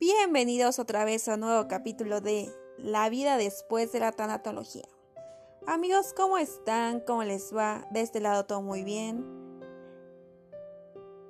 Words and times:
Bienvenidos 0.00 0.78
otra 0.78 1.04
vez 1.04 1.28
a 1.28 1.34
un 1.34 1.40
nuevo 1.40 1.68
capítulo 1.68 2.22
de 2.22 2.50
La 2.78 3.10
vida 3.10 3.36
después 3.36 3.92
de 3.92 4.00
la 4.00 4.12
tanatología. 4.12 4.88
Amigos, 5.66 6.14
¿cómo 6.16 6.38
están? 6.38 7.00
¿Cómo 7.00 7.22
les 7.22 7.54
va? 7.54 7.86
De 7.90 8.00
este 8.00 8.18
lado 8.18 8.46
todo 8.46 8.62
muy 8.62 8.82
bien. 8.82 9.22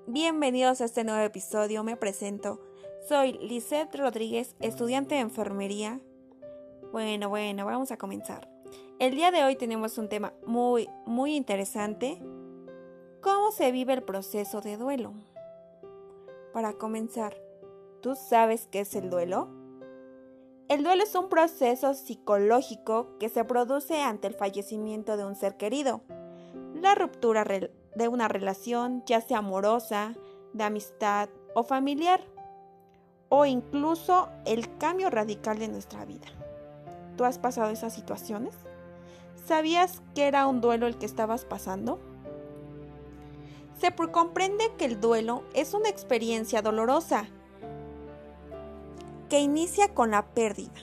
Bienvenidos 0.06 0.80
a 0.80 0.84
este 0.84 1.02
nuevo 1.02 1.20
episodio. 1.20 1.82
Me 1.82 1.96
presento. 1.96 2.60
Soy 3.08 3.32
Lisette 3.38 3.96
Rodríguez, 3.96 4.54
estudiante 4.60 5.16
de 5.16 5.22
enfermería. 5.22 6.00
Bueno, 6.92 7.28
bueno, 7.28 7.66
vamos 7.66 7.90
a 7.90 7.96
comenzar. 7.96 8.48
El 9.00 9.16
día 9.16 9.32
de 9.32 9.42
hoy 9.42 9.56
tenemos 9.56 9.98
un 9.98 10.08
tema 10.08 10.32
muy, 10.46 10.88
muy 11.06 11.34
interesante. 11.34 12.22
¿Cómo 13.20 13.50
se 13.50 13.72
vive 13.72 13.94
el 13.94 14.04
proceso 14.04 14.60
de 14.60 14.76
duelo? 14.76 15.12
Para 16.52 16.74
comenzar, 16.74 17.49
¿tú 18.00 18.14
sabes 18.16 18.68
qué 18.70 18.80
es 18.80 18.94
el 18.94 19.10
duelo? 19.10 19.48
El 20.68 20.84
duelo 20.84 21.02
es 21.02 21.14
un 21.14 21.28
proceso 21.28 21.94
psicológico 21.94 23.18
que 23.18 23.28
se 23.28 23.44
produce 23.44 24.02
ante 24.02 24.28
el 24.28 24.34
fallecimiento 24.34 25.16
de 25.16 25.24
un 25.24 25.34
ser 25.34 25.56
querido, 25.56 26.02
la 26.74 26.94
ruptura 26.94 27.44
de 27.44 28.08
una 28.08 28.28
relación, 28.28 29.02
ya 29.04 29.20
sea 29.20 29.38
amorosa, 29.38 30.14
de 30.52 30.64
amistad 30.64 31.28
o 31.54 31.64
familiar, 31.64 32.20
o 33.28 33.46
incluso 33.46 34.28
el 34.44 34.78
cambio 34.78 35.10
radical 35.10 35.58
de 35.58 35.68
nuestra 35.68 36.04
vida. 36.04 36.26
¿Tú 37.16 37.24
has 37.24 37.38
pasado 37.38 37.70
esas 37.70 37.92
situaciones? 37.92 38.54
¿Sabías 39.44 40.02
que 40.14 40.26
era 40.26 40.46
un 40.46 40.60
duelo 40.60 40.86
el 40.86 40.98
que 40.98 41.06
estabas 41.06 41.44
pasando? 41.44 41.98
Se 43.80 43.92
comprende 43.92 44.70
que 44.78 44.84
el 44.84 45.00
duelo 45.00 45.42
es 45.54 45.74
una 45.74 45.88
experiencia 45.88 46.62
dolorosa 46.62 47.26
que 49.30 49.38
inicia 49.38 49.94
con 49.94 50.10
la 50.10 50.26
pérdida. 50.26 50.74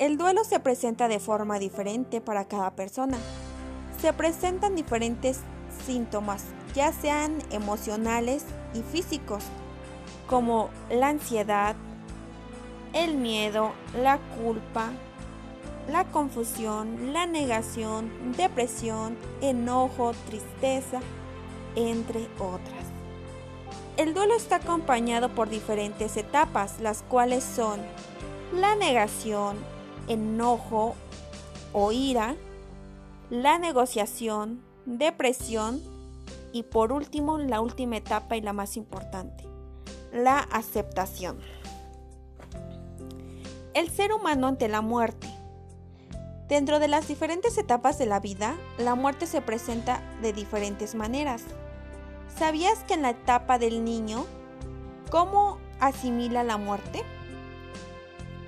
El 0.00 0.18
duelo 0.18 0.42
se 0.42 0.58
presenta 0.58 1.06
de 1.06 1.20
forma 1.20 1.60
diferente 1.60 2.20
para 2.20 2.46
cada 2.46 2.72
persona. 2.72 3.16
Se 4.00 4.12
presentan 4.12 4.74
diferentes 4.74 5.38
síntomas, 5.86 6.44
ya 6.74 6.92
sean 6.92 7.38
emocionales 7.52 8.44
y 8.74 8.82
físicos, 8.82 9.44
como 10.28 10.70
la 10.90 11.08
ansiedad, 11.08 11.76
el 12.94 13.14
miedo, 13.14 13.70
la 14.02 14.18
culpa, 14.42 14.90
la 15.88 16.04
confusión, 16.04 17.12
la 17.12 17.26
negación, 17.26 18.10
depresión, 18.36 19.16
enojo, 19.40 20.12
tristeza, 20.26 21.00
entre 21.76 22.28
otras. 22.40 22.91
El 23.96 24.14
duelo 24.14 24.34
está 24.34 24.56
acompañado 24.56 25.28
por 25.28 25.50
diferentes 25.50 26.16
etapas, 26.16 26.80
las 26.80 27.02
cuales 27.02 27.44
son 27.44 27.80
la 28.54 28.74
negación, 28.74 29.56
enojo 30.08 30.94
o 31.72 31.92
ira, 31.92 32.36
la 33.28 33.58
negociación, 33.58 34.62
depresión 34.86 35.82
y 36.52 36.62
por 36.64 36.92
último 36.92 37.38
la 37.38 37.60
última 37.60 37.96
etapa 37.96 38.36
y 38.36 38.40
la 38.40 38.52
más 38.52 38.76
importante, 38.76 39.44
la 40.12 40.38
aceptación. 40.38 41.38
El 43.74 43.90
ser 43.90 44.12
humano 44.12 44.48
ante 44.48 44.68
la 44.68 44.80
muerte. 44.80 45.28
Dentro 46.48 46.78
de 46.78 46.88
las 46.88 47.08
diferentes 47.08 47.56
etapas 47.56 47.98
de 47.98 48.04
la 48.04 48.20
vida, 48.20 48.56
la 48.76 48.94
muerte 48.94 49.26
se 49.26 49.40
presenta 49.40 50.02
de 50.20 50.34
diferentes 50.34 50.94
maneras. 50.94 51.44
¿Sabías 52.38 52.82
que 52.84 52.94
en 52.94 53.02
la 53.02 53.10
etapa 53.10 53.58
del 53.58 53.84
niño, 53.84 54.26
cómo 55.10 55.58
asimila 55.80 56.42
la 56.42 56.56
muerte? 56.56 57.04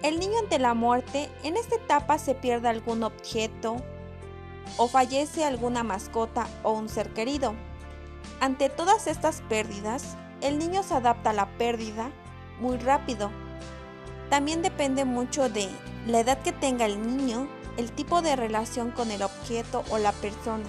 El 0.03 0.19
niño 0.19 0.39
ante 0.39 0.59
la 0.59 0.75
muerte, 0.75 1.31
en 1.43 1.57
esta 1.57 1.77
etapa 1.77 2.19
se 2.19 2.35
pierde 2.35 2.69
algún 2.69 3.03
objeto 3.03 3.77
o 4.79 4.89
fallece 4.89 5.45
alguna 5.45 5.83
mascota 5.83 6.47
o 6.63 6.73
un 6.73 6.89
ser 6.89 7.11
querido. 7.11 7.55
Ante 8.41 8.69
todas 8.69 9.07
estas 9.07 9.43
pérdidas, 9.43 10.17
el 10.41 10.59
niño 10.59 10.83
se 10.83 10.95
adapta 10.95 11.31
a 11.31 11.35
la 11.35 11.47
pérdida 11.59 12.11
muy 12.61 12.79
rápido. 12.79 13.31
También 14.31 14.63
depende 14.63 15.05
mucho 15.05 15.49
de 15.49 15.69
la 16.07 16.21
edad 16.21 16.41
que 16.43 16.53
tenga 16.53 16.87
el 16.87 17.01
niño, 17.01 17.49
el 17.77 17.93
tipo 17.93 18.23
de 18.23 18.35
relación 18.35 18.91
con 18.91 19.11
el 19.11 19.23
objeto 19.23 19.85
o 19.91 19.99
la 19.99 20.13
persona 20.13 20.65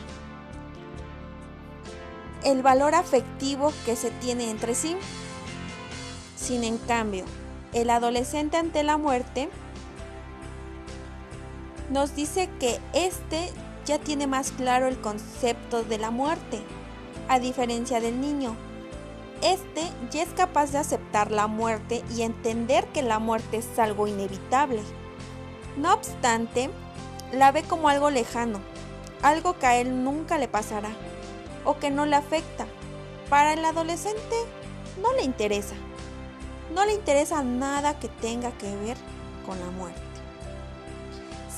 el 2.45 2.61
valor 2.61 2.94
afectivo 2.94 3.73
que 3.85 3.95
se 3.95 4.11
tiene 4.11 4.50
entre 4.50 4.75
sí. 4.75 4.95
Sin 6.38 6.63
en 6.63 6.78
cambio, 6.78 7.25
el 7.73 7.89
adolescente 7.89 8.56
ante 8.56 8.83
la 8.83 8.97
muerte 8.97 9.50
nos 11.89 12.16
dice 12.16 12.50
que 12.59 12.79
este 12.94 13.51
ya 13.85 14.00
tiene 14.00 14.28
más 14.28 14.51
claro 14.51 14.88
el 14.88 15.00
concepto 15.01 15.84
de 15.84 15.97
la 15.97 16.11
muerte, 16.11 16.61
a 17.28 17.39
diferencia 17.39 18.00
del 18.00 18.22
niño. 18.22 18.55
Este 19.41 19.81
ya 20.11 20.23
es 20.23 20.29
capaz 20.29 20.72
de 20.72 20.78
aceptar 20.78 21.31
la 21.31 21.47
muerte 21.47 22.03
y 22.16 22.22
entender 22.22 22.85
que 22.88 23.01
la 23.01 23.19
muerte 23.19 23.57
es 23.57 23.79
algo 23.79 24.07
inevitable. 24.07 24.81
No 25.78 25.94
obstante, 25.94 26.69
la 27.34 27.51
ve 27.51 27.63
como 27.63 27.89
algo 27.89 28.11
lejano, 28.11 28.59
algo 29.23 29.57
que 29.57 29.66
a 29.66 29.78
él 29.78 30.03
nunca 30.03 30.38
le 30.38 30.47
pasará 30.47 30.89
o 31.66 31.78
que 31.78 31.92
no 31.92 32.06
le 32.06 32.16
afecta. 32.16 32.66
Para 33.30 33.53
el 33.53 33.66
adolescente 33.66 34.36
no 35.02 35.14
le 35.14 35.24
interesa. 35.24 35.76
No 36.74 36.86
le 36.86 36.94
interesa 36.94 37.44
nada 37.44 38.00
que 38.00 38.08
tenga 38.08 38.52
que 38.52 38.76
ver 38.78 38.98
con 39.46 39.59
la 39.59 39.70
muerte. 39.72 40.02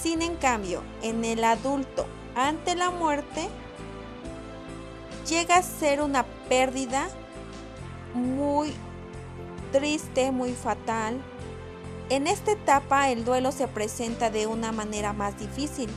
Sin 0.01 0.22
en 0.22 0.35
cambio, 0.35 0.81
en 1.01 1.25
el 1.25 1.44
adulto 1.44 2.06
ante 2.35 2.75
la 2.75 2.91
muerte 2.91 3.50
llega 5.28 5.57
a 5.57 5.63
ser 5.63 6.01
una 6.01 6.24
pérdida 6.50 7.09
muy 8.13 8.74
triste, 9.72 10.31
muy 10.31 10.53
fatal. 10.53 11.19
En 12.09 12.28
esta 12.28 12.51
etapa 12.51 13.09
el 13.09 13.25
duelo 13.25 13.51
se 13.51 13.68
presenta 13.68 14.29
de 14.29 14.47
una 14.47 14.72
manera 14.72 15.13
más 15.13 15.38
difícil 15.38 15.89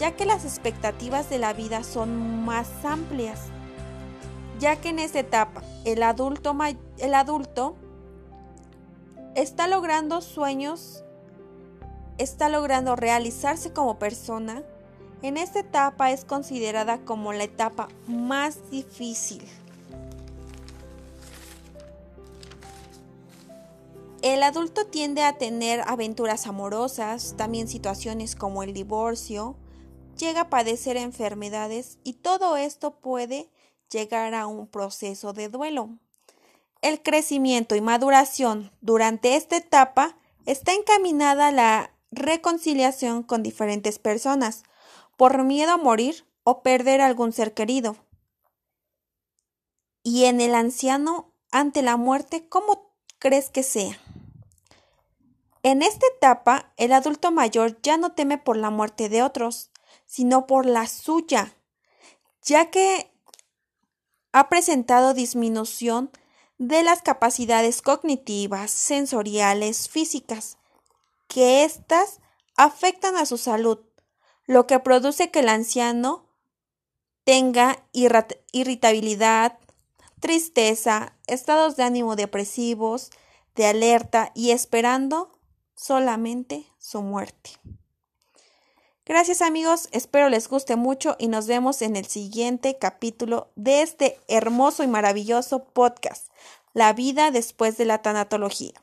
ya 0.00 0.16
que 0.16 0.24
las 0.24 0.46
expectativas 0.46 1.28
de 1.28 1.38
la 1.38 1.52
vida 1.52 1.84
son 1.84 2.42
más 2.46 2.68
amplias, 2.84 3.38
ya 4.58 4.76
que 4.76 4.88
en 4.88 4.98
esta 4.98 5.18
etapa 5.18 5.62
el 5.84 6.02
adulto, 6.02 6.56
el 6.96 7.14
adulto 7.14 7.76
está 9.34 9.66
logrando 9.66 10.22
sueños, 10.22 11.04
está 12.16 12.48
logrando 12.48 12.96
realizarse 12.96 13.74
como 13.74 13.98
persona, 13.98 14.62
en 15.20 15.36
esta 15.36 15.58
etapa 15.58 16.10
es 16.12 16.24
considerada 16.24 17.04
como 17.04 17.34
la 17.34 17.44
etapa 17.44 17.88
más 18.06 18.70
difícil. 18.70 19.46
El 24.22 24.42
adulto 24.42 24.86
tiende 24.86 25.24
a 25.24 25.36
tener 25.36 25.82
aventuras 25.86 26.46
amorosas, 26.46 27.34
también 27.36 27.68
situaciones 27.68 28.34
como 28.34 28.62
el 28.62 28.72
divorcio, 28.72 29.56
llega 30.16 30.42
a 30.42 30.50
padecer 30.50 30.96
enfermedades 30.96 31.98
y 32.04 32.14
todo 32.14 32.56
esto 32.56 33.00
puede 33.00 33.50
llegar 33.90 34.34
a 34.34 34.46
un 34.46 34.66
proceso 34.66 35.32
de 35.32 35.48
duelo. 35.48 35.90
El 36.82 37.02
crecimiento 37.02 37.74
y 37.74 37.80
maduración 37.80 38.72
durante 38.80 39.36
esta 39.36 39.56
etapa 39.56 40.16
está 40.46 40.72
encaminada 40.72 41.48
a 41.48 41.52
la 41.52 41.94
reconciliación 42.10 43.22
con 43.22 43.42
diferentes 43.42 43.98
personas 43.98 44.62
por 45.16 45.44
miedo 45.44 45.72
a 45.72 45.76
morir 45.76 46.24
o 46.44 46.62
perder 46.62 47.00
algún 47.00 47.32
ser 47.32 47.52
querido. 47.52 47.96
Y 50.02 50.24
en 50.24 50.40
el 50.40 50.54
anciano 50.54 51.34
ante 51.50 51.82
la 51.82 51.96
muerte, 51.96 52.48
¿cómo 52.48 52.94
crees 53.18 53.50
que 53.50 53.62
sea? 53.62 54.00
En 55.62 55.82
esta 55.82 56.06
etapa, 56.16 56.72
el 56.78 56.92
adulto 56.92 57.30
mayor 57.30 57.78
ya 57.82 57.98
no 57.98 58.12
teme 58.12 58.38
por 58.38 58.56
la 58.56 58.70
muerte 58.70 59.10
de 59.10 59.22
otros, 59.22 59.69
sino 60.06 60.46
por 60.46 60.66
la 60.66 60.86
suya, 60.86 61.54
ya 62.42 62.70
que 62.70 63.12
ha 64.32 64.48
presentado 64.48 65.14
disminución 65.14 66.10
de 66.58 66.82
las 66.82 67.02
capacidades 67.02 67.82
cognitivas, 67.82 68.70
sensoriales, 68.70 69.88
físicas, 69.88 70.58
que 71.26 71.64
éstas 71.64 72.20
afectan 72.56 73.16
a 73.16 73.24
su 73.24 73.38
salud, 73.38 73.78
lo 74.46 74.66
que 74.66 74.78
produce 74.78 75.30
que 75.30 75.40
el 75.40 75.48
anciano 75.48 76.26
tenga 77.24 77.86
irritabilidad, 78.52 79.58
tristeza, 80.20 81.16
estados 81.26 81.76
de 81.76 81.84
ánimo 81.84 82.16
depresivos, 82.16 83.10
de 83.54 83.66
alerta 83.66 84.32
y 84.34 84.50
esperando 84.50 85.38
solamente 85.74 86.66
su 86.78 87.02
muerte. 87.02 87.52
Gracias 89.10 89.42
amigos, 89.42 89.88
espero 89.90 90.28
les 90.28 90.46
guste 90.46 90.76
mucho 90.76 91.16
y 91.18 91.26
nos 91.26 91.48
vemos 91.48 91.82
en 91.82 91.96
el 91.96 92.06
siguiente 92.06 92.78
capítulo 92.78 93.50
de 93.56 93.82
este 93.82 94.16
hermoso 94.28 94.84
y 94.84 94.86
maravilloso 94.86 95.64
podcast, 95.64 96.28
La 96.74 96.92
vida 96.92 97.32
después 97.32 97.76
de 97.76 97.86
la 97.86 98.02
tanatología. 98.02 98.74